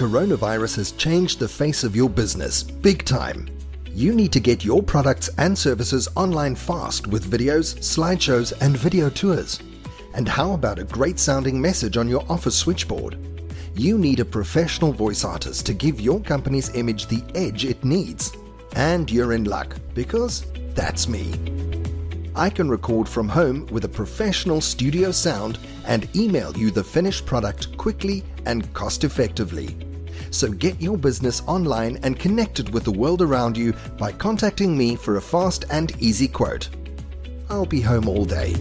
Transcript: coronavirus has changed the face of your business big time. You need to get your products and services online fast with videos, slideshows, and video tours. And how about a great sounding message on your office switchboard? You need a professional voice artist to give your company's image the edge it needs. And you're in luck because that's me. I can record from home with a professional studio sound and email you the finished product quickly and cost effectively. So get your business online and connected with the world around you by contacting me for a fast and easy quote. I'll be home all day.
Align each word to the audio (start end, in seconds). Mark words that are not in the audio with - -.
coronavirus 0.00 0.76
has 0.76 0.92
changed 0.92 1.38
the 1.38 1.46
face 1.46 1.84
of 1.84 1.94
your 1.94 2.08
business 2.08 2.62
big 2.62 3.04
time. 3.04 3.46
You 3.84 4.14
need 4.14 4.32
to 4.32 4.40
get 4.40 4.64
your 4.64 4.82
products 4.82 5.28
and 5.36 5.58
services 5.58 6.08
online 6.16 6.54
fast 6.54 7.06
with 7.06 7.30
videos, 7.30 7.76
slideshows, 7.80 8.54
and 8.62 8.74
video 8.78 9.10
tours. 9.10 9.60
And 10.14 10.26
how 10.26 10.52
about 10.52 10.78
a 10.78 10.84
great 10.84 11.18
sounding 11.18 11.60
message 11.60 11.98
on 11.98 12.08
your 12.08 12.24
office 12.30 12.56
switchboard? 12.56 13.18
You 13.74 13.98
need 13.98 14.20
a 14.20 14.24
professional 14.24 14.94
voice 14.94 15.22
artist 15.22 15.66
to 15.66 15.74
give 15.74 16.00
your 16.00 16.20
company's 16.20 16.74
image 16.74 17.06
the 17.06 17.22
edge 17.34 17.66
it 17.66 17.84
needs. 17.84 18.32
And 18.76 19.10
you're 19.10 19.34
in 19.34 19.44
luck 19.44 19.76
because 19.92 20.46
that's 20.74 21.08
me. 21.08 21.34
I 22.34 22.48
can 22.48 22.70
record 22.70 23.06
from 23.06 23.28
home 23.28 23.66
with 23.66 23.84
a 23.84 23.96
professional 24.00 24.62
studio 24.62 25.10
sound 25.10 25.58
and 25.84 26.08
email 26.16 26.56
you 26.56 26.70
the 26.70 26.82
finished 26.82 27.26
product 27.26 27.76
quickly 27.76 28.24
and 28.46 28.72
cost 28.72 29.04
effectively. 29.04 29.89
So 30.30 30.50
get 30.50 30.80
your 30.80 30.96
business 30.96 31.42
online 31.46 31.98
and 32.02 32.18
connected 32.18 32.72
with 32.72 32.84
the 32.84 32.92
world 32.92 33.22
around 33.22 33.56
you 33.56 33.74
by 33.98 34.12
contacting 34.12 34.76
me 34.76 34.96
for 34.96 35.16
a 35.16 35.22
fast 35.22 35.64
and 35.70 35.92
easy 36.00 36.28
quote. 36.28 36.68
I'll 37.48 37.66
be 37.66 37.80
home 37.80 38.08
all 38.08 38.24
day. 38.24 38.54